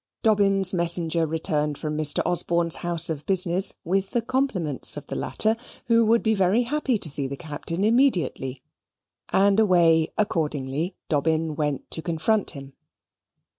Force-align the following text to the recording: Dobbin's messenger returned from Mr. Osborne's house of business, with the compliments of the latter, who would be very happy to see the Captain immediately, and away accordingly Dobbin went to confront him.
Dobbin's 0.23 0.73
messenger 0.73 1.27
returned 1.27 1.77
from 1.77 1.95
Mr. 1.95 2.23
Osborne's 2.25 2.77
house 2.77 3.07
of 3.07 3.23
business, 3.27 3.73
with 3.83 4.09
the 4.09 4.21
compliments 4.23 4.97
of 4.97 5.05
the 5.05 5.15
latter, 5.15 5.55
who 5.85 6.03
would 6.07 6.23
be 6.23 6.33
very 6.33 6.63
happy 6.63 6.97
to 6.97 7.07
see 7.07 7.27
the 7.27 7.37
Captain 7.37 7.83
immediately, 7.83 8.63
and 9.31 9.59
away 9.59 10.11
accordingly 10.17 10.95
Dobbin 11.07 11.55
went 11.55 11.91
to 11.91 12.01
confront 12.01 12.49
him. 12.49 12.73